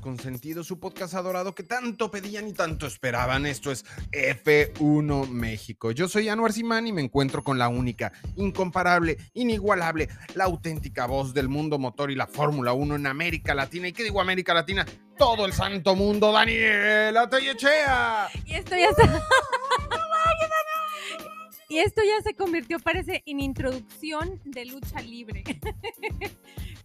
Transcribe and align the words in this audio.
consentido, 0.00 0.64
su 0.64 0.78
podcast 0.78 1.14
adorado 1.14 1.54
que 1.54 1.62
tanto 1.62 2.10
pedían 2.10 2.48
y 2.48 2.52
tanto 2.52 2.86
esperaban. 2.86 3.46
Esto 3.46 3.70
es 3.70 3.84
F1 4.12 5.28
México. 5.28 5.90
Yo 5.90 6.08
soy 6.08 6.28
Anuar 6.28 6.52
Simán 6.52 6.86
y 6.86 6.92
me 6.92 7.02
encuentro 7.02 7.42
con 7.42 7.58
la 7.58 7.68
única, 7.68 8.12
incomparable, 8.36 9.16
inigualable, 9.34 10.08
la 10.34 10.44
auténtica 10.44 11.06
voz 11.06 11.34
del 11.34 11.48
mundo 11.48 11.78
motor 11.78 12.10
y 12.10 12.14
la 12.14 12.26
Fórmula 12.26 12.72
1 12.72 12.96
en 12.96 13.06
América 13.06 13.54
Latina. 13.54 13.88
¿Y 13.88 13.92
qué 13.92 14.04
digo 14.04 14.20
América 14.20 14.54
Latina? 14.54 14.86
Todo 15.18 15.46
el 15.46 15.52
santo 15.52 15.94
mundo, 15.94 16.32
Daniela 16.32 17.28
Tellechea. 17.28 18.28
Y 18.44 18.54
esto 18.54 18.76
ya 18.76 18.88
está. 18.90 19.22
Y 21.68 21.78
esto 21.78 22.00
ya 22.04 22.22
se 22.22 22.34
convirtió, 22.34 22.78
parece, 22.78 23.22
en 23.26 23.40
introducción 23.40 24.40
de 24.44 24.66
lucha 24.66 25.00
libre. 25.00 25.42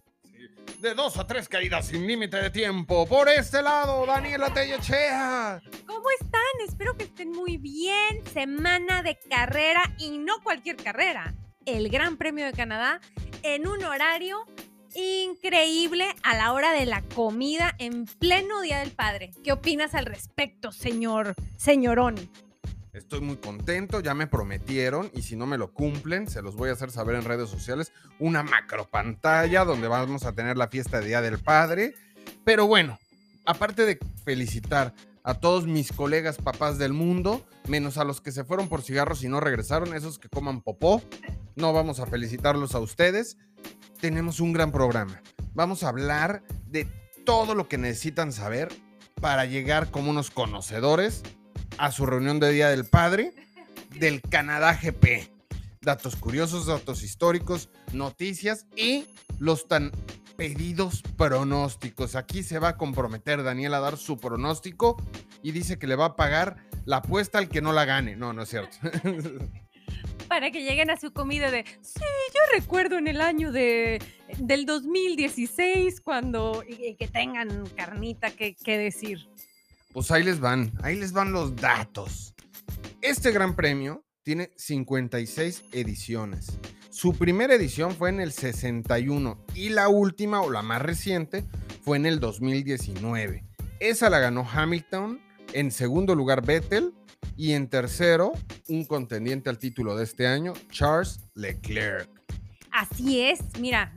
De 0.80 0.94
dos 0.94 1.16
a 1.16 1.26
tres 1.26 1.48
caídas 1.48 1.86
sin 1.86 2.06
límite 2.06 2.36
de 2.38 2.50
tiempo. 2.50 3.06
Por 3.06 3.28
este 3.28 3.62
lado, 3.62 4.04
Daniela 4.04 4.52
Tellechea. 4.52 5.62
¿Cómo 5.86 6.04
están? 6.20 6.42
Espero 6.66 6.96
que 6.96 7.04
estén 7.04 7.30
muy 7.30 7.56
bien. 7.56 8.24
Semana 8.32 9.02
de 9.02 9.18
carrera 9.30 9.82
y 9.98 10.18
no 10.18 10.40
cualquier 10.42 10.76
carrera. 10.76 11.34
El 11.66 11.88
Gran 11.88 12.16
Premio 12.16 12.44
de 12.46 12.52
Canadá 12.52 13.00
en 13.42 13.68
un 13.68 13.84
horario 13.84 14.44
increíble 14.94 16.06
a 16.22 16.36
la 16.36 16.52
hora 16.52 16.72
de 16.72 16.86
la 16.86 17.02
comida 17.02 17.74
en 17.78 18.06
pleno 18.06 18.60
Día 18.60 18.80
del 18.80 18.92
Padre. 18.92 19.30
¿Qué 19.42 19.52
opinas 19.52 19.94
al 19.94 20.06
respecto, 20.06 20.72
señor, 20.72 21.34
señorón? 21.56 22.16
Estoy 22.92 23.22
muy 23.22 23.36
contento, 23.36 24.00
ya 24.00 24.12
me 24.12 24.26
prometieron 24.26 25.10
y 25.14 25.22
si 25.22 25.34
no 25.34 25.46
me 25.46 25.56
lo 25.56 25.72
cumplen, 25.72 26.28
se 26.28 26.42
los 26.42 26.56
voy 26.56 26.68
a 26.68 26.74
hacer 26.74 26.90
saber 26.90 27.16
en 27.16 27.24
redes 27.24 27.48
sociales, 27.48 27.90
una 28.18 28.42
macro 28.42 28.86
pantalla 28.90 29.64
donde 29.64 29.88
vamos 29.88 30.26
a 30.26 30.34
tener 30.34 30.58
la 30.58 30.68
fiesta 30.68 31.00
de 31.00 31.06
Día 31.06 31.22
del 31.22 31.38
Padre. 31.38 31.94
Pero 32.44 32.66
bueno, 32.66 32.98
aparte 33.46 33.86
de 33.86 33.98
felicitar 34.26 34.92
a 35.24 35.32
todos 35.32 35.66
mis 35.66 35.90
colegas 35.90 36.36
papás 36.36 36.76
del 36.76 36.92
mundo, 36.92 37.46
menos 37.66 37.96
a 37.96 38.04
los 38.04 38.20
que 38.20 38.30
se 38.30 38.44
fueron 38.44 38.68
por 38.68 38.82
cigarros 38.82 39.24
y 39.24 39.28
no 39.28 39.40
regresaron, 39.40 39.94
esos 39.94 40.18
que 40.18 40.28
coman 40.28 40.60
popó, 40.60 41.00
no 41.56 41.72
vamos 41.72 41.98
a 41.98 42.04
felicitarlos 42.04 42.74
a 42.74 42.80
ustedes. 42.80 43.38
Tenemos 44.02 44.38
un 44.38 44.52
gran 44.52 44.70
programa. 44.70 45.22
Vamos 45.54 45.82
a 45.82 45.88
hablar 45.88 46.42
de 46.66 46.84
todo 47.24 47.54
lo 47.54 47.68
que 47.68 47.78
necesitan 47.78 48.32
saber 48.32 48.68
para 49.18 49.46
llegar 49.46 49.90
como 49.90 50.10
unos 50.10 50.30
conocedores 50.30 51.22
a 51.78 51.92
su 51.92 52.06
reunión 52.06 52.40
de 52.40 52.52
Día 52.52 52.68
del 52.68 52.84
Padre 52.84 53.32
del 53.98 54.20
Canadá 54.22 54.78
GP. 54.80 55.30
Datos 55.80 56.16
curiosos, 56.16 56.66
datos 56.66 57.02
históricos, 57.02 57.68
noticias 57.92 58.66
y 58.76 59.06
los 59.38 59.66
tan 59.66 59.90
pedidos 60.36 61.02
pronósticos. 61.16 62.16
Aquí 62.16 62.42
se 62.42 62.58
va 62.58 62.68
a 62.68 62.76
comprometer 62.76 63.42
Daniel 63.42 63.74
a 63.74 63.80
dar 63.80 63.96
su 63.96 64.18
pronóstico 64.18 64.96
y 65.42 65.52
dice 65.52 65.78
que 65.78 65.86
le 65.86 65.96
va 65.96 66.06
a 66.06 66.16
pagar 66.16 66.56
la 66.84 66.98
apuesta 66.98 67.38
al 67.38 67.48
que 67.48 67.60
no 67.60 67.72
la 67.72 67.84
gane. 67.84 68.16
No, 68.16 68.32
no 68.32 68.42
es 68.42 68.48
cierto. 68.48 68.76
Para 70.28 70.50
que 70.50 70.62
lleguen 70.62 70.88
a 70.90 70.96
su 70.96 71.12
comida 71.12 71.50
de, 71.50 71.64
sí, 71.82 72.00
yo 72.00 72.58
recuerdo 72.58 72.96
en 72.96 73.06
el 73.06 73.20
año 73.20 73.52
de, 73.52 74.00
del 74.38 74.64
2016 74.64 76.00
cuando, 76.00 76.64
y 76.66 76.94
que 76.94 77.06
tengan 77.06 77.66
carnita 77.76 78.30
que, 78.30 78.54
que 78.54 78.78
decir. 78.78 79.28
Pues 79.92 80.10
ahí 80.10 80.22
les 80.22 80.40
van, 80.40 80.72
ahí 80.82 80.96
les 80.96 81.12
van 81.12 81.32
los 81.32 81.54
datos. 81.56 82.34
Este 83.02 83.30
gran 83.30 83.54
premio 83.54 84.04
tiene 84.22 84.50
56 84.56 85.64
ediciones. 85.72 86.58
Su 86.90 87.14
primera 87.14 87.54
edición 87.54 87.94
fue 87.94 88.08
en 88.10 88.20
el 88.20 88.32
61 88.32 89.44
y 89.54 89.68
la 89.70 89.88
última 89.88 90.40
o 90.40 90.50
la 90.50 90.62
más 90.62 90.80
reciente 90.80 91.44
fue 91.82 91.96
en 91.96 92.06
el 92.06 92.20
2019. 92.20 93.44
Esa 93.80 94.08
la 94.08 94.18
ganó 94.18 94.48
Hamilton, 94.50 95.20
en 95.52 95.70
segundo 95.70 96.14
lugar 96.14 96.46
Vettel 96.46 96.94
y 97.36 97.52
en 97.52 97.68
tercero 97.68 98.32
un 98.68 98.84
contendiente 98.84 99.50
al 99.50 99.58
título 99.58 99.96
de 99.96 100.04
este 100.04 100.26
año, 100.26 100.52
Charles 100.70 101.20
Leclerc. 101.34 102.08
Así 102.70 103.20
es, 103.20 103.40
mira, 103.58 103.94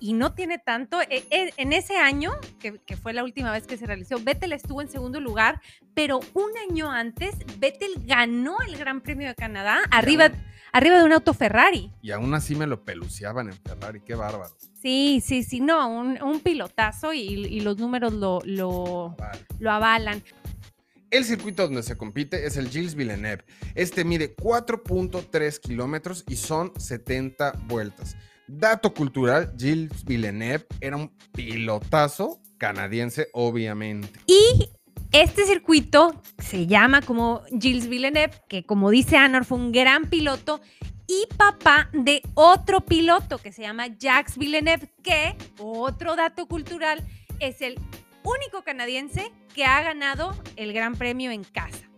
y, 0.00 0.12
no 0.12 0.34
tiene 0.34 0.58
tanto. 0.58 1.00
E, 1.02 1.24
e, 1.30 1.52
en 1.56 1.72
ese 1.72 1.96
año, 1.96 2.32
que, 2.58 2.96
fue 2.96 3.12
la 3.12 3.24
última 3.24 3.52
vez 3.52 3.66
que 3.66 3.76
se 3.76 3.86
realizó, 3.86 4.18
Vettel 4.18 4.52
estuvo 4.52 4.82
en 4.82 4.88
segundo 4.88 5.20
lugar, 5.20 5.60
pero 5.94 6.20
un 6.34 6.50
año 6.68 6.90
antes, 6.90 7.34
Vettel 7.58 7.92
ganó 8.04 8.56
el 8.66 8.76
Gran 8.76 9.00
Premio 9.00 9.28
de 9.28 9.34
Canadá 9.34 9.80
arriba, 9.90 10.30
arriba 10.72 10.98
de 10.98 11.04
un 11.04 11.12
auto 11.12 11.34
Ferrari. 11.34 11.92
Y 12.02 12.10
aún 12.10 12.34
así 12.34 12.54
me 12.54 12.66
lo 12.66 12.84
peluceaban 12.84 13.48
en 13.48 13.54
Ferrari, 13.54 14.00
qué 14.00 14.14
bárbaro. 14.14 14.54
Sí, 14.80 15.22
sí, 15.24 15.42
sí, 15.42 15.60
no, 15.60 15.88
un, 15.88 16.40
pilotazo 16.40 17.12
y, 17.12 17.60
los 17.60 17.78
números 17.78 18.12
lo, 18.12 18.40
lo, 18.44 19.16
lo 19.58 19.70
avalan. 19.70 20.22
El 21.10 21.24
circuito 21.24 21.62
donde 21.62 21.82
se 21.82 21.96
compite 21.96 22.46
es 22.46 22.58
el 22.58 22.68
Gilles 22.68 22.94
Villeneuve. 22.94 23.44
Este 23.74 24.04
mide 24.04 24.36
4.3 24.36 25.58
kilómetros 25.58 26.24
y 26.28 26.36
son 26.36 26.72
70 26.78 27.52
vueltas. 27.66 28.16
Dato 28.48 28.94
cultural, 28.94 29.52
Gilles 29.58 30.04
Villeneuve 30.04 30.66
era 30.80 30.96
un 30.96 31.12
pilotazo 31.32 32.40
canadiense, 32.56 33.28
obviamente. 33.34 34.18
Y 34.26 34.70
este 35.12 35.44
circuito 35.44 36.20
se 36.38 36.66
llama 36.66 37.02
como 37.02 37.42
Gilles 37.60 37.88
Villeneuve, 37.88 38.32
que 38.48 38.64
como 38.64 38.90
dice 38.90 39.18
Anor 39.18 39.44
fue 39.44 39.58
un 39.58 39.70
gran 39.70 40.08
piloto 40.08 40.62
y 41.06 41.26
papá 41.36 41.90
de 41.92 42.22
otro 42.34 42.80
piloto 42.80 43.38
que 43.38 43.52
se 43.52 43.62
llama 43.62 43.86
Jacques 43.98 44.38
Villeneuve, 44.38 44.90
que, 45.02 45.36
otro 45.58 46.16
dato 46.16 46.46
cultural, 46.46 47.06
es 47.40 47.60
el 47.60 47.78
único 48.24 48.62
canadiense 48.64 49.30
que 49.54 49.64
ha 49.64 49.82
ganado 49.82 50.34
el 50.56 50.72
Gran 50.72 50.94
Premio 50.96 51.30
en 51.30 51.44
casa. 51.44 51.88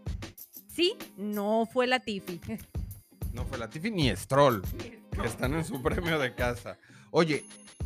Sí, 0.69 0.97
no 1.17 1.67
fue 1.73 1.87
Latifi. 1.87 2.41
No 3.33 3.45
fue 3.45 3.59
Latifi 3.59 3.91
ni 3.91 4.15
Stroll 4.17 4.63
están 5.25 5.55
en 5.55 5.65
su 5.65 5.83
premio 5.83 6.19
de 6.19 6.35
casa. 6.35 6.79
Oye, 7.11 7.45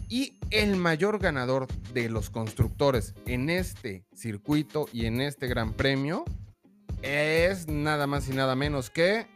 y 0.08 0.36
el 0.50 0.76
mayor 0.76 1.18
ganador 1.18 1.66
de 1.92 2.08
los 2.08 2.30
constructores 2.30 3.14
en 3.26 3.50
este 3.50 4.04
circuito 4.14 4.88
y 4.92 5.06
en 5.06 5.20
este 5.20 5.46
gran 5.46 5.72
premio 5.72 6.24
es 7.02 7.68
nada 7.68 8.06
más 8.06 8.28
y 8.28 8.32
nada 8.32 8.54
menos 8.54 8.90
que... 8.90 9.26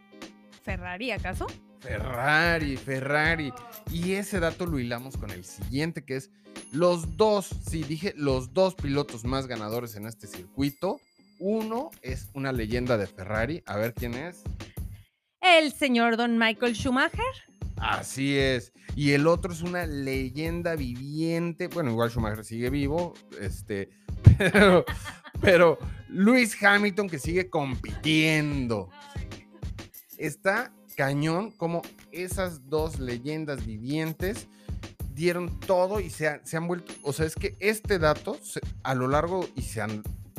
Ferrari, 0.62 1.10
¿acaso? 1.10 1.46
Ferrari, 1.80 2.76
Ferrari. 2.76 3.52
Y 3.90 4.12
ese 4.12 4.40
dato 4.40 4.66
lo 4.66 4.78
hilamos 4.78 5.16
con 5.16 5.30
el 5.30 5.44
siguiente, 5.44 6.04
que 6.04 6.16
es 6.16 6.30
los 6.72 7.16
dos, 7.16 7.48
sí, 7.68 7.82
dije 7.82 8.12
los 8.16 8.52
dos 8.52 8.74
pilotos 8.74 9.24
más 9.24 9.46
ganadores 9.46 9.96
en 9.96 10.06
este 10.06 10.26
circuito. 10.26 11.00
Uno 11.38 11.90
es 12.02 12.28
una 12.34 12.52
leyenda 12.52 12.96
de 12.96 13.06
Ferrari, 13.06 13.62
a 13.66 13.76
ver 13.76 13.94
quién 13.94 14.14
es. 14.14 14.42
El 15.40 15.72
señor 15.72 16.16
Don 16.16 16.36
Michael 16.36 16.74
Schumacher. 16.74 17.47
Así 17.80 18.36
es. 18.36 18.72
Y 18.96 19.12
el 19.12 19.26
otro 19.26 19.52
es 19.52 19.62
una 19.62 19.86
leyenda 19.86 20.74
viviente. 20.74 21.68
Bueno, 21.68 21.90
igual 21.90 22.10
Schumacher 22.10 22.44
sigue 22.44 22.70
vivo, 22.70 23.14
este, 23.40 23.90
pero, 24.38 24.84
pero 25.40 25.78
Luis 26.08 26.60
Hamilton 26.62 27.08
que 27.08 27.18
sigue 27.18 27.48
compitiendo. 27.48 28.90
Está 30.16 30.72
cañón 30.96 31.52
como 31.52 31.82
esas 32.10 32.68
dos 32.68 32.98
leyendas 32.98 33.64
vivientes 33.64 34.48
dieron 35.14 35.58
todo 35.58 36.00
y 36.00 36.10
se, 36.10 36.28
han 36.28 36.68
vuelto, 36.68 36.92
o 37.02 37.12
sea, 37.12 37.26
es 37.26 37.34
que 37.34 37.56
este 37.58 37.98
dato 37.98 38.38
a 38.84 38.94
lo 38.94 39.08
largo 39.08 39.48
y 39.56 39.62
se 39.62 39.80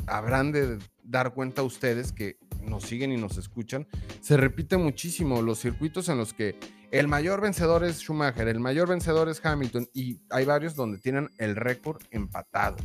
habrán 0.06 0.52
de 0.52 0.78
dar 1.02 1.34
cuenta 1.34 1.62
ustedes 1.62 2.12
que 2.12 2.38
nos 2.62 2.84
siguen 2.84 3.12
y 3.12 3.18
nos 3.18 3.36
escuchan, 3.36 3.86
se 4.22 4.38
repite 4.38 4.78
muchísimo 4.78 5.42
los 5.42 5.60
circuitos 5.60 6.08
en 6.08 6.16
los 6.16 6.32
que 6.32 6.58
el 6.90 7.08
mayor 7.08 7.40
vencedor 7.40 7.84
es 7.84 8.00
Schumacher, 8.00 8.48
el 8.48 8.60
mayor 8.60 8.88
vencedor 8.88 9.28
es 9.28 9.44
Hamilton 9.44 9.88
y 9.94 10.20
hay 10.30 10.44
varios 10.44 10.74
donde 10.74 10.98
tienen 10.98 11.30
el 11.38 11.56
récord 11.56 12.02
empatado. 12.10 12.76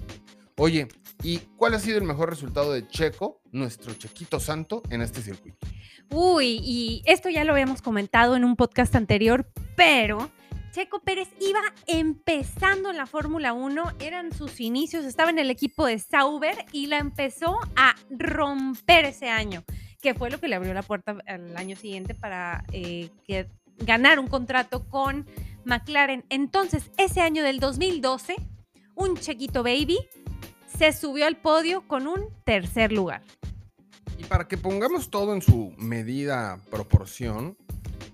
Oye, 0.58 0.88
¿y 1.24 1.40
cuál 1.58 1.74
ha 1.74 1.80
sido 1.80 1.98
el 1.98 2.06
mejor 2.06 2.30
resultado 2.30 2.72
de 2.72 2.88
Checo, 2.88 3.42
nuestro 3.52 3.94
Chequito 3.94 4.40
Santo, 4.40 4.84
en 4.90 5.02
este 5.02 5.22
circuito? 5.22 5.68
Uy, 6.12 6.60
y 6.64 7.02
esto 7.06 7.30
ya 7.30 7.44
lo 7.44 7.52
habíamos 7.52 7.82
comentado 7.82 8.36
en 8.36 8.46
un 8.46 8.56
podcast 8.56 8.96
anterior, 8.96 9.46
pero 9.76 10.30
Checo 10.72 11.02
Pérez 11.02 11.30
iba 11.42 11.60
empezando 11.88 12.92
en 12.92 12.98
la 12.98 13.08
Fórmula 13.08 13.54
1, 13.54 13.94
eran 14.00 14.32
sus 14.32 14.62
inicios, 14.62 15.04
estaba 15.04 15.30
en 15.30 15.40
el 15.40 15.50
equipo 15.50 15.86
de 15.86 16.00
Sauber 16.00 16.66
y 16.72 16.88
la 16.88 17.00
empezó 17.00 17.58
a 17.76 17.96
romper 18.10 19.06
ese 19.06 19.30
año, 19.30 19.64
que 20.02 20.14
fue 20.14 20.30
lo 20.30 20.40
que 20.40 20.48
le 20.48 20.56
abrió 20.56 20.74
la 20.74 20.84
puerta 20.84 21.18
al 21.28 21.58
año 21.58 21.76
siguiente 21.76 22.14
para 22.14 22.64
eh, 22.72 23.10
que 23.26 23.50
ganar 23.78 24.20
un 24.20 24.28
contrato 24.28 24.88
con 24.90 25.26
McLaren. 25.66 26.26
Entonces, 26.30 26.92
ese 26.98 27.22
año 27.22 27.44
del 27.44 27.60
2012, 27.60 28.36
un 28.96 29.18
Chequito 29.18 29.64
Baby 29.64 29.98
se 30.78 30.94
subió 30.94 31.26
al 31.26 31.38
podio 31.38 31.88
con 31.88 32.08
un 32.08 32.30
tercer 32.44 32.92
lugar. 32.92 33.22
Y 34.18 34.24
para 34.24 34.48
que 34.48 34.58
pongamos 34.58 35.10
todo 35.10 35.34
en 35.34 35.42
su 35.42 35.74
medida 35.78 36.60
proporción, 36.70 37.58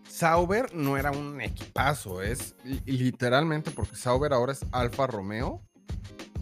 Sauber 0.08 0.74
no 0.76 0.98
era 0.98 1.12
un 1.12 1.42
equipazo, 1.42 2.22
es 2.22 2.56
literalmente 2.86 3.72
porque 3.72 3.96
Sauber 3.96 4.34
ahora 4.34 4.54
es 4.54 4.66
Alfa 4.72 5.08
Romeo. 5.08 5.62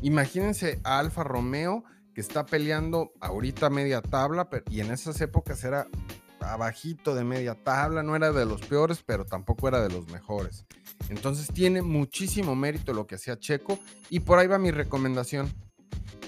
Imagínense 0.01 0.79
a 0.83 0.99
Alfa 0.99 1.23
Romeo 1.23 1.83
que 2.13 2.21
está 2.21 2.45
peleando 2.45 3.11
ahorita 3.19 3.69
media 3.69 4.01
tabla 4.01 4.49
y 4.69 4.81
en 4.81 4.91
esas 4.91 5.21
épocas 5.21 5.63
era 5.63 5.87
abajito 6.41 7.15
de 7.15 7.23
media 7.23 7.55
tabla, 7.55 8.03
no 8.03 8.15
era 8.15 8.31
de 8.31 8.45
los 8.45 8.61
peores, 8.61 9.03
pero 9.05 9.25
tampoco 9.25 9.67
era 9.67 9.81
de 9.81 9.89
los 9.89 10.07
mejores. 10.09 10.65
Entonces 11.09 11.47
tiene 11.53 11.81
muchísimo 11.81 12.55
mérito 12.55 12.93
lo 12.93 13.07
que 13.07 13.15
hacía 13.15 13.39
Checo 13.39 13.79
y 14.09 14.21
por 14.21 14.39
ahí 14.39 14.47
va 14.47 14.57
mi 14.57 14.71
recomendación. 14.71 15.51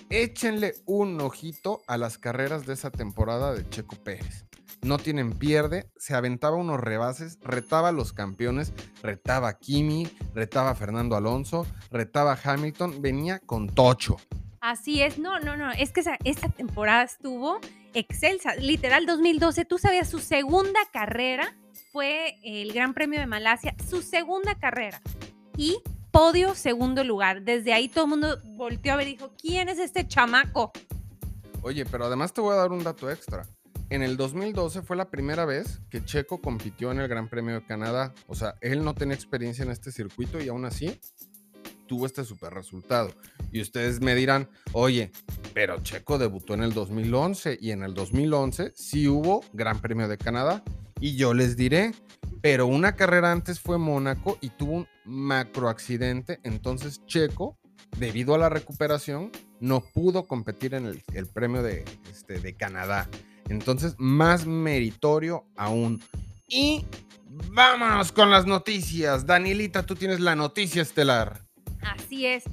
Échenle 0.09 0.73
un 0.85 1.21
ojito 1.21 1.81
a 1.87 1.97
las 1.97 2.17
carreras 2.17 2.65
de 2.65 2.73
esa 2.73 2.91
temporada 2.91 3.53
de 3.53 3.67
Checo 3.69 3.95
Pérez. 3.95 4.45
No 4.83 4.97
tienen 4.97 5.33
pierde, 5.33 5.91
se 5.95 6.15
aventaba 6.15 6.57
unos 6.57 6.79
rebases, 6.79 7.37
retaba 7.41 7.89
a 7.89 7.91
los 7.91 8.13
campeones, 8.13 8.73
retaba 9.03 9.49
a 9.49 9.57
Kimi, 9.59 10.09
retaba 10.33 10.71
a 10.71 10.75
Fernando 10.75 11.15
Alonso, 11.15 11.67
retaba 11.91 12.33
a 12.33 12.39
Hamilton, 12.43 13.01
venía 13.01 13.39
con 13.39 13.67
tocho. 13.67 14.17
Así 14.59 15.01
es, 15.01 15.19
no, 15.19 15.39
no, 15.39 15.55
no, 15.55 15.71
es 15.71 15.91
que 15.91 16.01
esa, 16.01 16.17
esta 16.23 16.49
temporada 16.49 17.03
estuvo 17.03 17.59
excelsa. 17.93 18.55
Literal 18.55 19.05
2012, 19.05 19.65
tú 19.65 19.77
sabías, 19.77 20.09
su 20.09 20.19
segunda 20.19 20.79
carrera 20.91 21.55
fue 21.91 22.37
el 22.43 22.73
Gran 22.73 22.93
Premio 22.93 23.19
de 23.19 23.27
Malasia, 23.27 23.75
su 23.89 24.01
segunda 24.01 24.55
carrera. 24.55 25.01
Y 25.57 25.77
podio 26.11 26.55
segundo 26.55 27.03
lugar. 27.03 27.43
Desde 27.43 27.73
ahí 27.73 27.89
todo 27.89 28.05
el 28.05 28.09
mundo 28.09 28.39
volteó 28.55 28.93
a 28.93 28.97
ver 28.97 29.07
y 29.07 29.11
dijo, 29.11 29.33
¿quién 29.39 29.69
es 29.69 29.79
este 29.79 30.07
chamaco? 30.07 30.71
Oye, 31.61 31.85
pero 31.85 32.05
además 32.05 32.33
te 32.33 32.41
voy 32.41 32.53
a 32.53 32.57
dar 32.57 32.71
un 32.71 32.83
dato 32.83 33.09
extra. 33.09 33.47
En 33.89 34.03
el 34.03 34.15
2012 34.15 34.83
fue 34.83 34.95
la 34.95 35.09
primera 35.09 35.43
vez 35.45 35.81
que 35.89 36.03
Checo 36.03 36.39
compitió 36.41 36.91
en 36.91 36.99
el 36.99 37.09
Gran 37.09 37.27
Premio 37.27 37.55
de 37.55 37.65
Canadá. 37.65 38.13
O 38.27 38.35
sea, 38.35 38.55
él 38.61 38.83
no 38.85 38.93
tenía 38.93 39.15
experiencia 39.15 39.63
en 39.63 39.71
este 39.71 39.91
circuito 39.91 40.41
y 40.41 40.47
aún 40.47 40.63
así 40.63 40.97
tuvo 41.91 42.05
este 42.05 42.23
super 42.23 42.53
resultado. 42.53 43.11
Y 43.51 43.59
ustedes 43.59 43.99
me 43.99 44.15
dirán, 44.15 44.47
oye, 44.71 45.11
pero 45.53 45.83
Checo 45.83 46.17
debutó 46.17 46.53
en 46.53 46.63
el 46.63 46.73
2011 46.73 47.57
y 47.59 47.71
en 47.71 47.83
el 47.83 47.93
2011 47.93 48.71
sí 48.73 49.09
hubo 49.09 49.43
Gran 49.51 49.81
Premio 49.81 50.07
de 50.07 50.17
Canadá. 50.17 50.63
Y 51.01 51.17
yo 51.17 51.33
les 51.33 51.57
diré, 51.57 51.91
pero 52.39 52.65
una 52.65 52.95
carrera 52.95 53.33
antes 53.33 53.59
fue 53.59 53.77
Mónaco 53.77 54.37
y 54.39 54.51
tuvo 54.51 54.71
un 54.71 54.87
macro 55.03 55.67
accidente. 55.67 56.39
Entonces 56.43 57.05
Checo, 57.07 57.57
debido 57.97 58.35
a 58.35 58.37
la 58.37 58.47
recuperación, 58.47 59.29
no 59.59 59.81
pudo 59.81 60.27
competir 60.27 60.75
en 60.75 60.85
el, 60.85 61.27
premio 61.27 61.61
de, 61.61 61.83
este, 62.09 62.39
de 62.39 62.55
Canadá. 62.55 63.09
Entonces, 63.49 63.95
más 63.97 64.45
meritorio 64.45 65.43
aún. 65.57 66.01
Y 66.47 66.85
vámonos 67.49 68.13
con 68.13 68.31
las 68.31 68.45
noticias. 68.45 69.25
Danielita, 69.25 69.85
tú 69.85 69.95
tienes 69.95 70.21
la 70.21 70.37
noticia 70.37 70.81
estelar. 70.81 71.50
Así 71.83 72.25
es. 72.25 72.43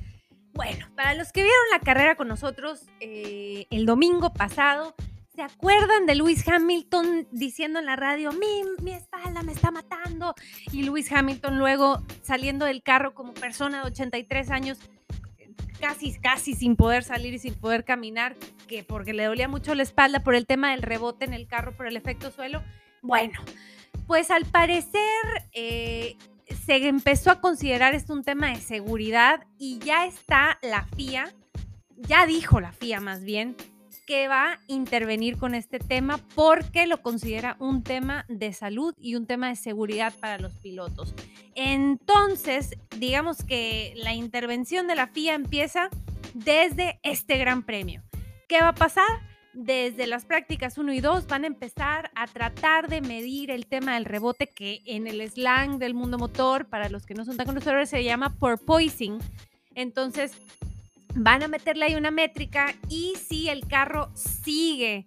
Bueno, 0.53 0.87
para 0.97 1.15
los 1.15 1.33
que 1.33 1.43
vieron 1.43 1.71
la 1.71 1.81
carrera 1.81 2.17
con 2.17 2.29
nosotros 2.29 2.83
eh, 3.01 3.67
el 3.71 3.87
domingo 3.87 4.33
pasado, 4.33 4.95
¿se 5.35 5.43
acuerdan 5.43 6.07
de 6.07 6.17
Lewis 6.17 6.47
Hamilton 6.49 7.29
diciendo 7.31 7.79
en 7.79 7.87
la 7.87 7.95
radio, 7.95 8.33
mi, 8.33 8.65
mi 8.83 8.93
espalda 8.93 9.43
me 9.43 9.53
está 9.53 9.71
matando? 9.71 10.35
Y 10.73 10.83
Lewis 10.83 11.13
Hamilton 11.13 11.59
luego 11.59 12.03
saliendo 12.23 12.67
del 12.67 12.83
carro 12.83 13.15
como 13.15 13.35
persona 13.35 13.83
de 13.83 13.87
83 13.87 14.51
años, 14.51 14.79
casi, 15.81 16.19
casi 16.19 16.55
sin 16.55 16.75
poder 16.75 17.05
salir 17.05 17.35
y 17.35 17.39
sin 17.39 17.55
poder 17.55 17.85
caminar, 17.85 18.35
que 18.67 18.83
porque 18.83 19.13
le 19.13 19.27
dolía 19.27 19.47
mucho 19.47 19.77
la 19.77 19.85
espalda 19.85 20.25
por 20.25 20.35
el 20.35 20.47
tema 20.47 20.73
del 20.73 20.83
rebote 20.83 21.25
en 21.25 21.35
el 21.35 21.47
carro, 21.47 21.77
por 21.77 21.87
el 21.87 21.97
efecto 21.97 22.33
suelo. 22.33 22.65
Bueno, 23.01 23.39
pues 24.09 24.31
al 24.33 24.45
parecer 24.45 25.23
eh, 25.53 26.17
se 26.67 26.89
empezó 26.89 27.31
a 27.31 27.41
considerar 27.41 27.95
esto 27.95 28.12
un 28.12 28.25
tema 28.25 28.49
de 28.50 28.56
seguridad 28.56 29.47
y 29.59 29.79
ya 29.79 30.06
está 30.06 30.59
la 30.62 30.85
FIA, 30.97 31.33
ya 31.97 32.27
dijo 32.27 32.61
la 32.61 32.73
FIA 32.73 33.00
más 33.00 33.25
bien, 33.25 33.56
que 34.06 34.27
va 34.27 34.53
a 34.53 34.59
intervenir 34.69 35.37
con 35.37 35.55
este 35.55 35.79
tema 35.79 36.19
porque 36.35 36.87
lo 36.87 37.03
considera 37.03 37.56
un 37.59 37.83
tema 37.83 38.25
de 38.29 38.55
salud 38.55 38.95
y 38.99 39.17
un 39.17 39.27
tema 39.27 39.49
de 39.49 39.56
seguridad 39.56 40.15
para 40.19 40.39
los 40.39 40.55
pilotos. 40.55 41.15
Entonces, 41.55 42.71
digamos 42.97 43.45
que 43.45 43.93
la 43.97 44.15
intervención 44.15 44.87
de 44.87 44.95
la 44.95 45.09
FIA 45.09 45.35
empieza 45.35 45.91
desde 46.33 47.00
este 47.03 47.37
gran 47.37 47.65
premio. 47.65 48.03
¿Qué 48.49 48.61
va 48.62 48.69
a 48.69 48.75
pasar? 48.75 49.28
Desde 49.59 50.07
las 50.07 50.25
prácticas 50.25 50.79
1 50.79 50.93
y 50.93 51.01
2 51.01 51.27
van 51.27 51.43
a 51.43 51.49
empezar 51.49 52.13
a 52.15 52.29
tratar 52.29 52.89
de 52.89 53.01
medir 53.01 53.51
el 53.51 53.67
tema 53.67 53.95
del 53.95 54.05
rebote 54.05 54.47
que 54.47 54.83
en 54.87 55.09
el 55.09 55.21
slang 55.29 55.79
del 55.79 55.95
mundo 55.95 56.17
motor, 56.17 56.67
para 56.67 56.89
los 56.89 57.07
que 57.07 57.15
no 57.15 57.25
son 57.25 57.37
tan 57.37 57.47
conocedores, 57.47 57.91
se 57.91 58.05
llama 58.05 58.37
porpoising. 58.39 59.19
Entonces, 59.75 60.33
van 61.17 61.43
a 61.43 61.49
meterle 61.49 61.87
ahí 61.87 61.97
una 61.97 62.13
métrica 62.13 62.77
y 62.89 63.15
si 63.17 63.49
el 63.49 63.67
carro 63.67 64.11
sigue, 64.15 65.07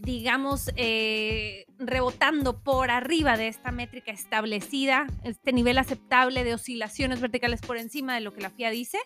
digamos, 0.00 0.72
eh, 0.74 1.64
rebotando 1.78 2.64
por 2.64 2.90
arriba 2.90 3.36
de 3.36 3.46
esta 3.46 3.70
métrica 3.70 4.10
establecida, 4.10 5.06
este 5.22 5.52
nivel 5.52 5.78
aceptable 5.78 6.42
de 6.42 6.54
oscilaciones 6.54 7.20
verticales 7.20 7.60
por 7.60 7.76
encima 7.76 8.16
de 8.16 8.22
lo 8.22 8.32
que 8.32 8.40
la 8.40 8.50
FIA 8.50 8.70
dice, 8.70 8.98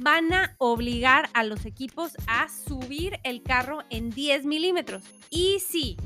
van 0.00 0.32
a 0.32 0.54
obligar 0.58 1.28
a 1.34 1.44
los 1.44 1.66
equipos 1.66 2.12
a 2.26 2.48
subir 2.48 3.18
el 3.24 3.42
carro 3.42 3.80
en 3.90 4.10
10 4.10 4.44
milímetros. 4.44 5.02
Y 5.30 5.60
si 5.60 5.96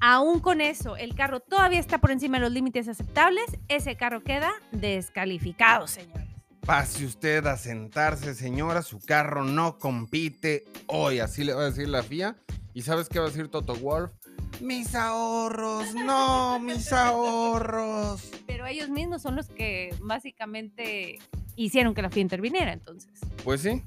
aún 0.00 0.40
con 0.40 0.60
eso 0.60 0.96
el 0.96 1.14
carro 1.14 1.40
todavía 1.40 1.78
está 1.78 1.98
por 1.98 2.10
encima 2.10 2.38
de 2.38 2.42
los 2.42 2.52
límites 2.52 2.88
aceptables, 2.88 3.46
ese 3.68 3.96
carro 3.96 4.22
queda 4.22 4.52
descalificado, 4.72 5.86
señores. 5.86 6.28
Pase 6.66 7.04
usted 7.04 7.44
a 7.46 7.56
sentarse, 7.56 8.34
señora, 8.34 8.82
su 8.82 9.00
carro 9.00 9.44
no 9.44 9.78
compite 9.78 10.64
hoy, 10.86 11.18
así 11.18 11.42
le 11.42 11.54
va 11.54 11.62
a 11.62 11.70
decir 11.70 11.88
la 11.88 12.04
FIA. 12.04 12.36
¿Y 12.72 12.82
sabes 12.82 13.08
qué 13.08 13.18
va 13.18 13.26
a 13.26 13.28
decir 13.28 13.48
Toto 13.48 13.74
Wolf? 13.74 14.12
Mis 14.60 14.94
ahorros, 14.94 15.92
no, 15.94 16.60
mis 16.60 16.92
ahorros. 16.92 18.30
Pero 18.46 18.66
ellos 18.66 18.88
mismos 18.90 19.22
son 19.22 19.34
los 19.34 19.48
que 19.48 19.92
básicamente 20.00 21.18
hicieron 21.56 21.94
que 21.94 22.02
la 22.02 22.10
FIA 22.10 22.22
interviniera 22.22 22.72
entonces. 22.72 23.10
Pues 23.44 23.60
sí, 23.60 23.82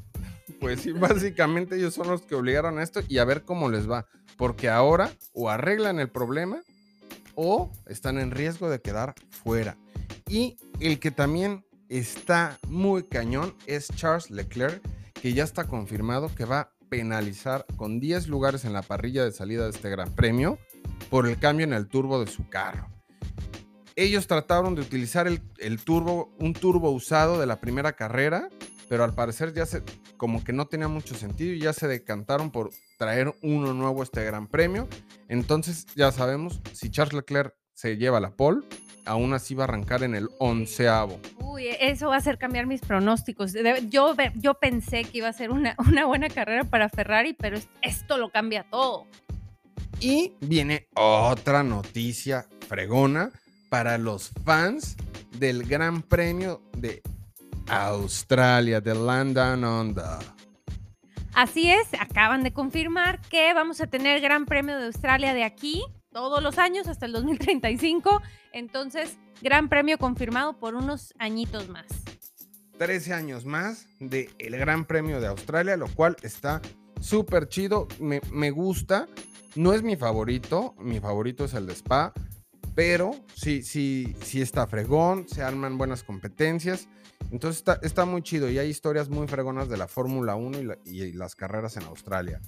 pues 0.59 0.81
sí, 0.81 0.91
básicamente 0.91 1.77
ellos 1.77 1.93
son 1.93 2.07
los 2.07 2.21
que 2.21 2.35
obligaron 2.35 2.79
a 2.79 2.83
esto 2.83 3.01
y 3.07 3.17
a 3.17 3.25
ver 3.25 3.43
cómo 3.43 3.69
les 3.69 3.89
va, 3.89 4.07
porque 4.37 4.69
ahora 4.69 5.11
o 5.33 5.49
arreglan 5.49 5.99
el 5.99 6.09
problema 6.09 6.61
o 7.35 7.71
están 7.87 8.17
en 8.17 8.31
riesgo 8.31 8.69
de 8.69 8.81
quedar 8.81 9.13
fuera. 9.29 9.77
Y 10.27 10.57
el 10.79 10.99
que 10.99 11.11
también 11.11 11.65
está 11.89 12.57
muy 12.67 13.03
cañón 13.03 13.55
es 13.67 13.89
Charles 13.95 14.31
Leclerc, 14.31 14.81
que 15.21 15.33
ya 15.33 15.43
está 15.43 15.65
confirmado 15.65 16.33
que 16.33 16.45
va 16.45 16.59
a 16.59 16.71
penalizar 16.89 17.65
con 17.77 17.99
10 17.99 18.27
lugares 18.27 18.65
en 18.65 18.73
la 18.73 18.81
parrilla 18.81 19.23
de 19.23 19.31
salida 19.31 19.63
de 19.63 19.71
este 19.71 19.89
Gran 19.89 20.13
Premio 20.13 20.57
por 21.09 21.27
el 21.27 21.37
cambio 21.39 21.65
en 21.65 21.73
el 21.73 21.87
turbo 21.87 22.23
de 22.23 22.31
su 22.31 22.47
carro 22.47 22.94
ellos 23.95 24.27
trataron 24.27 24.75
de 24.75 24.81
utilizar 24.81 25.27
el, 25.27 25.79
turbo, 25.83 26.33
un 26.39 26.53
turbo 26.53 26.91
usado 26.91 27.39
de 27.39 27.45
la 27.45 27.59
primera 27.59 27.93
carrera, 27.93 28.49
pero 28.89 29.03
al 29.03 29.13
parecer 29.13 29.53
ya 29.53 29.65
se, 29.65 29.83
como 30.17 30.43
que 30.43 30.53
no 30.53 30.67
tenía 30.67 30.87
mucho 30.87 31.15
sentido 31.15 31.53
y 31.53 31.59
ya 31.59 31.73
se 31.73 31.87
decantaron 31.87 32.51
por 32.51 32.71
traer 32.97 33.33
uno 33.41 33.73
nuevo 33.73 34.01
a 34.01 34.03
este 34.03 34.23
gran 34.23 34.47
premio. 34.47 34.87
Entonces 35.29 35.85
ya 35.95 36.11
sabemos, 36.11 36.61
si 36.73 36.91
Charles 36.91 37.13
Leclerc 37.13 37.55
se 37.73 37.97
lleva 37.97 38.19
la 38.19 38.31
pole, 38.31 38.65
aún 39.05 39.33
así 39.33 39.55
va 39.55 39.63
a 39.63 39.67
arrancar 39.67 40.03
en 40.03 40.15
el 40.15 40.29
onceavo. 40.39 41.19
Uy, 41.39 41.67
eso 41.79 42.09
va 42.09 42.15
a 42.15 42.17
hacer 42.17 42.37
cambiar 42.37 42.67
mis 42.67 42.81
pronósticos. 42.81 43.53
Yo, 43.89 44.13
yo 44.35 44.53
pensé 44.55 45.05
que 45.05 45.19
iba 45.19 45.29
a 45.29 45.33
ser 45.33 45.51
una, 45.51 45.75
una 45.77 46.05
buena 46.05 46.29
carrera 46.29 46.65
para 46.65 46.89
Ferrari, 46.89 47.33
pero 47.33 47.57
esto 47.81 48.17
lo 48.17 48.29
cambia 48.29 48.65
todo. 48.69 49.07
Y 50.01 50.33
viene 50.41 50.89
otra 50.93 51.63
noticia 51.63 52.45
fregona 52.67 53.31
para 53.69 53.97
los 53.97 54.31
fans 54.43 54.95
del 55.37 55.63
Gran 55.63 56.01
Premio 56.01 56.61
de 56.77 57.01
Australia, 57.67 58.81
de 58.81 58.93
London 58.93 59.63
Under. 59.63 60.35
Así 61.33 61.69
es, 61.69 61.87
acaban 61.99 62.43
de 62.43 62.53
confirmar 62.53 63.19
que 63.21 63.53
vamos 63.53 63.81
a 63.81 63.87
tener 63.87 64.21
Gran 64.21 64.45
Premio 64.45 64.77
de 64.77 64.85
Australia 64.85 65.33
de 65.33 65.43
aquí 65.43 65.83
todos 66.11 66.41
los 66.41 66.57
años 66.57 66.87
hasta 66.87 67.05
el 67.05 67.11
2035. 67.11 68.21
Entonces, 68.53 69.17
Gran 69.41 69.67
Premio 69.67 69.97
confirmado 69.97 70.57
por 70.57 70.75
unos 70.75 71.13
añitos 71.19 71.67
más. 71.67 71.87
13 72.77 73.13
años 73.13 73.45
más 73.45 73.87
del 73.99 74.29
el 74.37 74.57
Gran 74.57 74.85
Premio 74.85 75.19
de 75.19 75.27
Australia, 75.27 75.75
lo 75.75 75.87
cual 75.87 76.15
está 76.21 76.61
súper 77.01 77.49
chido. 77.49 77.87
Me, 77.99 78.21
me 78.31 78.51
gusta. 78.51 79.07
No 79.55 79.73
es 79.73 79.83
mi 79.83 79.97
favorito, 79.97 80.75
mi 80.79 80.99
favorito 80.99 81.45
es 81.45 81.53
el 81.53 81.65
de 81.65 81.73
Spa 81.73 82.13
pero 82.75 83.15
sí, 83.35 83.63
sí, 83.63 84.15
sí 84.21 84.41
está 84.41 84.67
fregón, 84.67 85.27
se 85.27 85.41
arman 85.41 85.77
buenas 85.77 86.03
competencias. 86.03 86.87
Entonces 87.31 87.63
está, 87.81 88.05
muy 88.05 88.21
chido 88.21 88.49
y 88.49 88.59
hay 88.59 88.69
historias 88.69 89.09
muy 89.09 89.27
fregonas 89.27 89.67
de 89.67 89.77
la 89.77 89.87
Fórmula 89.87 90.35
1 90.35 90.77
y, 90.85 91.01
y, 91.01 91.11
las 91.13 91.35
carreras 91.35 91.75
en 91.77 91.83
Australia. 91.83 92.39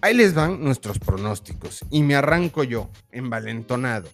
Ahí 0.00 0.14
les 0.14 0.34
van 0.34 0.64
nuestros 0.64 0.98
pronósticos 0.98 1.84
y 1.90 2.02
me 2.02 2.16
arranco 2.16 2.64
yo, 2.64 2.90
envalentonado. 3.12 4.08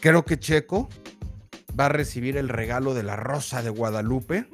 Creo 0.00 0.24
que 0.24 0.38
Checo 0.38 0.88
va 1.78 1.86
a 1.86 1.88
recibir 1.88 2.36
el 2.36 2.48
regalo 2.48 2.92
de 2.92 3.04
la 3.04 3.16
Rosa 3.16 3.62
de 3.62 3.70
Guadalupe 3.70 4.48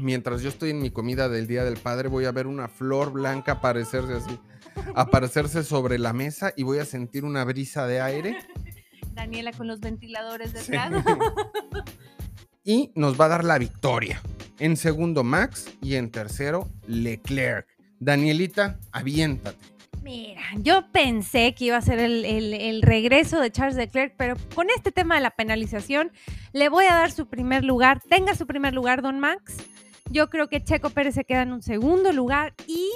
mientras 0.00 0.42
yo 0.42 0.48
estoy 0.48 0.70
en 0.70 0.80
mi 0.80 0.90
comida 0.90 1.28
del 1.28 1.46
Día 1.46 1.64
del 1.64 1.76
Padre, 1.76 2.08
voy 2.08 2.24
a 2.24 2.32
ver 2.32 2.46
una 2.46 2.68
flor 2.68 3.12
blanca 3.12 3.52
aparecerse 3.52 4.14
así, 4.14 4.38
aparecerse 4.94 5.62
sobre 5.62 5.98
la 5.98 6.12
mesa 6.12 6.52
y 6.56 6.62
voy 6.62 6.78
a 6.78 6.84
sentir 6.84 7.24
una 7.24 7.44
brisa 7.44 7.86
de 7.86 8.00
aire. 8.00 8.38
Daniela 9.20 9.52
con 9.52 9.66
los 9.66 9.80
ventiladores 9.80 10.50
Sí. 10.50 10.72
detrás. 10.72 10.92
y 12.64 12.90
nos 12.94 13.20
va 13.20 13.26
a 13.26 13.28
dar 13.28 13.44
la 13.44 13.58
victoria. 13.58 14.20
En 14.58 14.76
segundo, 14.76 15.24
Max 15.24 15.66
y 15.80 15.94
en 15.94 16.10
tercero, 16.10 16.68
Leclerc. 16.86 17.66
Danielita, 17.98 18.78
aviéntate. 18.92 19.58
Mira, 20.02 20.40
yo 20.56 20.90
pensé 20.92 21.54
que 21.54 21.66
iba 21.66 21.76
a 21.76 21.82
ser 21.82 21.98
el, 21.98 22.24
el- 22.24 22.54
el 22.54 22.82
regreso 22.82 23.38
de 23.40 23.50
Charles 23.50 23.76
Leclerc, 23.76 24.14
pero 24.16 24.34
con 24.54 24.68
este 24.74 24.92
tema 24.92 25.16
de 25.16 25.20
la 25.20 25.30
penalización, 25.30 26.10
le 26.52 26.68
voy 26.70 26.86
a 26.86 26.94
dar 26.94 27.10
su 27.12 27.26
primer 27.28 27.64
lugar. 27.64 28.00
Tenga 28.08 28.34
su 28.34 28.46
primer 28.46 28.72
lugar, 28.72 29.02
don 29.02 29.20
Max. 29.20 29.56
Yo 30.10 30.30
creo 30.30 30.48
que 30.48 30.64
Checo 30.64 30.90
Pérez 30.90 31.14
se 31.14 31.24
queda 31.24 31.42
en 31.42 31.52
un 31.52 31.62
segundo 31.62 32.12
lugar 32.12 32.54
y 32.66 32.90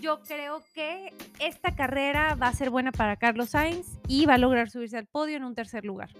yo 0.00 0.20
creo 0.22 0.62
que 0.74 1.12
esta 1.40 1.74
carrera 1.74 2.34
va 2.34 2.48
a 2.48 2.52
ser 2.52 2.70
buena 2.70 2.92
para 2.92 3.16
Carlos 3.16 3.50
Sainz 3.50 3.86
y 4.08 4.26
va 4.26 4.34
a 4.34 4.38
lograr 4.38 4.70
subirse 4.70 4.96
al 4.96 5.06
podio 5.06 5.36
en 5.36 5.44
un 5.44 5.54
tercer 5.54 5.84
lugar. 5.84 6.10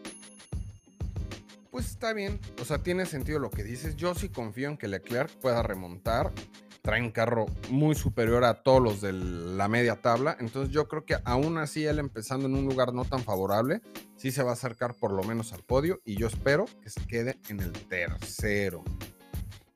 Pues 1.70 1.88
está 1.88 2.12
bien, 2.12 2.40
o 2.60 2.64
sea, 2.64 2.82
tiene 2.82 3.04
sentido 3.04 3.38
lo 3.38 3.50
que 3.50 3.62
dices. 3.62 3.96
Yo 3.96 4.14
sí 4.14 4.30
confío 4.30 4.68
en 4.70 4.78
que 4.78 4.88
Leclerc 4.88 5.30
pueda 5.40 5.62
remontar. 5.62 6.32
Trae 6.80 7.02
un 7.02 7.10
carro 7.10 7.46
muy 7.68 7.94
superior 7.94 8.44
a 8.44 8.62
todos 8.62 8.80
los 8.80 9.00
de 9.00 9.12
la 9.12 9.68
media 9.68 9.96
tabla. 9.96 10.36
Entonces 10.40 10.72
yo 10.72 10.88
creo 10.88 11.04
que 11.04 11.16
aún 11.24 11.58
así 11.58 11.84
él 11.84 11.98
empezando 11.98 12.46
en 12.46 12.54
un 12.54 12.64
lugar 12.64 12.94
no 12.94 13.04
tan 13.04 13.22
favorable, 13.22 13.82
sí 14.16 14.30
se 14.30 14.42
va 14.42 14.50
a 14.50 14.54
acercar 14.54 14.94
por 14.94 15.12
lo 15.12 15.22
menos 15.24 15.52
al 15.52 15.62
podio 15.62 16.00
y 16.04 16.16
yo 16.16 16.28
espero 16.28 16.64
que 16.80 16.88
se 16.88 17.04
quede 17.06 17.38
en 17.48 17.60
el 17.60 17.72
tercero. 17.72 18.84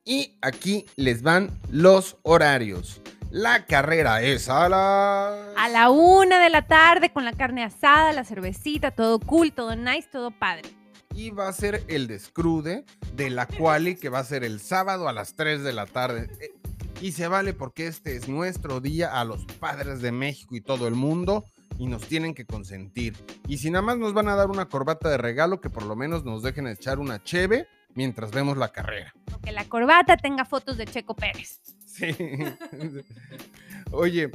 Y 0.03 0.37
aquí 0.41 0.85
les 0.95 1.21
van 1.21 1.51
los 1.69 2.17
horarios. 2.23 3.01
La 3.31 3.65
carrera 3.65 4.21
es 4.21 4.49
a 4.49 4.67
las... 4.67 5.57
A 5.57 5.69
la 5.69 5.89
una 5.89 6.39
de 6.43 6.49
la 6.49 6.63
tarde 6.67 7.11
con 7.13 7.23
la 7.23 7.31
carne 7.33 7.63
asada, 7.63 8.11
la 8.11 8.25
cervecita, 8.25 8.91
todo 8.91 9.19
cool, 9.19 9.53
todo 9.53 9.75
nice, 9.75 10.09
todo 10.11 10.31
padre. 10.31 10.69
y 11.15 11.29
va 11.29 11.47
a 11.47 11.53
ser 11.53 11.83
el 11.87 12.07
descrude 12.07 12.85
de 13.15 13.29
la 13.29 13.45
quali 13.45 13.95
que 13.95 14.09
va 14.09 14.19
a 14.19 14.23
ser 14.23 14.43
el 14.43 14.59
sábado 14.59 15.07
a 15.09 15.13
las 15.13 15.35
3 15.35 15.63
de 15.63 15.73
la 15.73 15.85
tarde. 15.85 16.29
Eh, 16.41 16.49
Y 17.01 17.13
se 17.13 17.27
vale 17.27 17.53
porque 17.53 17.87
este 17.87 18.15
es 18.15 18.27
nuestro 18.27 18.79
día 18.79 19.19
a 19.19 19.23
los 19.25 19.45
padres 19.59 20.01
de 20.01 20.11
México 20.11 20.55
y 20.55 20.61
todo 20.61 20.87
el 20.87 20.93
mundo 20.95 21.45
y 21.79 21.87
nos 21.87 22.03
tienen 22.07 22.33
que 22.35 22.45
consentir. 22.45 23.15
Y 23.47 23.57
si 23.57 23.71
nada 23.71 23.81
más 23.81 23.97
nos 23.97 24.13
van 24.13 24.27
a 24.27 24.35
dar 24.35 24.49
una 24.51 24.67
corbata 24.69 25.09
de 25.09 25.17
regalo, 25.17 25.61
que 25.61 25.69
por 25.69 25.83
lo 25.83 25.95
menos 25.95 26.23
nos 26.25 26.43
dejen 26.43 26.67
echar 26.67 26.99
una 26.99 27.23
cheve 27.23 27.67
mientras 27.95 28.31
vemos 28.31 28.55
la 28.57 28.69
carrera. 28.69 29.13
Que 29.41 29.51
la 29.51 29.65
corbata 29.65 30.15
tenga 30.17 30.45
fotos 30.45 30.77
de 30.77 30.85
Checo 30.85 31.15
Pérez. 31.15 31.59
Sí. 31.91 32.15
Oye, 33.91 34.31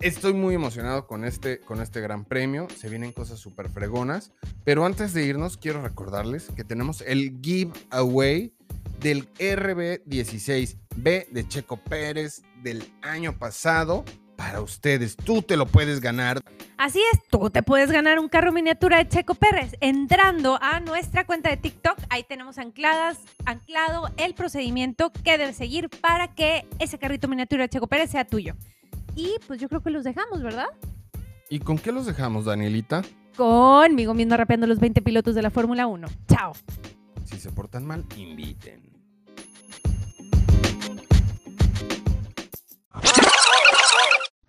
estoy 0.00 0.32
muy 0.32 0.54
emocionado 0.54 1.06
con 1.06 1.24
este, 1.24 1.60
con 1.60 1.82
este 1.82 2.00
gran 2.00 2.24
premio. 2.24 2.68
Se 2.76 2.88
vienen 2.88 3.12
cosas 3.12 3.38
súper 3.38 3.68
fregonas. 3.68 4.32
Pero 4.64 4.86
antes 4.86 5.12
de 5.12 5.24
irnos, 5.26 5.56
quiero 5.56 5.82
recordarles 5.82 6.48
que 6.56 6.64
tenemos 6.64 7.02
el 7.02 7.38
giveaway 7.42 8.54
del 9.00 9.32
RB16B 9.34 11.28
de 11.28 11.48
Checo 11.48 11.76
Pérez 11.76 12.42
del 12.62 12.82
año 13.02 13.38
pasado 13.38 14.04
para 14.36 14.60
ustedes. 14.60 15.16
Tú 15.16 15.42
te 15.42 15.56
lo 15.56 15.66
puedes 15.66 16.00
ganar. 16.00 16.40
Así 16.76 17.00
es, 17.12 17.20
tú 17.28 17.50
te 17.50 17.62
puedes 17.62 17.90
ganar 17.90 18.18
un 18.18 18.28
carro 18.28 18.52
miniatura 18.52 18.98
de 18.98 19.08
Checo 19.08 19.34
Pérez 19.34 19.76
entrando 19.80 20.58
a 20.62 20.80
nuestra 20.80 21.24
cuenta 21.24 21.50
de 21.50 21.56
TikTok. 21.56 21.98
Ahí 22.10 22.24
tenemos 22.24 22.58
ancladas, 22.58 23.18
anclado 23.44 24.10
el 24.16 24.34
procedimiento 24.34 25.10
que 25.12 25.38
debes 25.38 25.56
seguir 25.56 25.88
para 25.88 26.34
que 26.34 26.66
ese 26.78 26.98
carrito 26.98 27.28
miniatura 27.28 27.62
de 27.64 27.68
Checo 27.70 27.86
Pérez 27.86 28.10
sea 28.10 28.24
tuyo. 28.24 28.54
Y 29.14 29.36
pues 29.46 29.60
yo 29.60 29.68
creo 29.68 29.82
que 29.82 29.90
los 29.90 30.04
dejamos, 30.04 30.42
¿verdad? 30.42 30.68
¿Y 31.48 31.60
con 31.60 31.78
qué 31.78 31.92
los 31.92 32.06
dejamos, 32.06 32.44
Danielita? 32.44 33.02
Conmigo 33.36 34.14
viendo 34.14 34.36
rapeando 34.36 34.66
los 34.66 34.78
20 34.80 35.02
pilotos 35.02 35.34
de 35.34 35.42
la 35.42 35.50
Fórmula 35.50 35.86
1. 35.86 36.08
Chao. 36.28 36.52
Si 37.24 37.38
se 37.38 37.50
portan 37.50 37.86
mal, 37.86 38.04
inviten. 38.16 38.95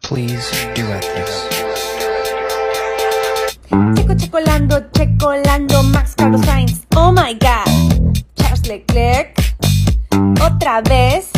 Please 0.07 0.49
duet 0.73 1.03
this. 1.15 1.49
Checo, 3.69 4.15
checolando, 4.15 4.89
checolando, 4.93 5.83
Max 5.83 6.15
Carlos 6.15 6.39
Sainz. 6.45 6.85
Oh 6.95 7.11
my 7.11 7.33
god. 7.33 7.67
Charles 8.37 8.65
Leclerc. 8.67 9.35
Otra 10.39 10.81
vez. 10.87 11.29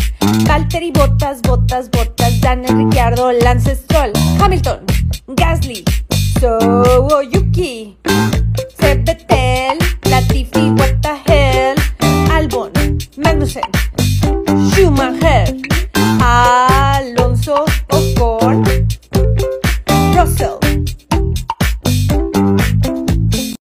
Valtteri 0.46 0.92
Bottas, 0.92 1.42
Bottas, 1.42 1.90
Bottas. 1.90 2.40
Daniel 2.42 2.76
Ricciardo, 2.76 3.32
Lance 3.32 3.76
Stroll. 3.76 4.12
Hamilton. 4.40 4.86
Gasly. 5.30 5.84
So 6.40 7.22
Yuki. 7.22 7.98